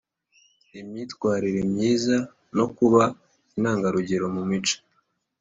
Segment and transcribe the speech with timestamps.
[0.79, 2.15] Imyitwarire myiza
[2.57, 3.03] no kuba
[3.57, 4.77] intangarugero mu mico